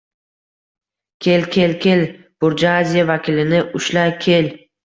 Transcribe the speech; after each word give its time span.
—Kel, 1.25 1.45
kel! 1.57 1.75
Kel, 1.85 2.03
burjuaziya 2.47 3.07
vakilini 3.13 3.63
ushla! 3.83 4.09
Kel 4.27 4.53